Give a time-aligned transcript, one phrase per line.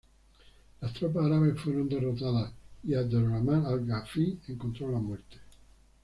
[0.81, 2.51] Las tropas árabes fueron derrotadas
[2.83, 5.37] y Abd-ar-Rahman al-Ghafiqi encontró la muerte.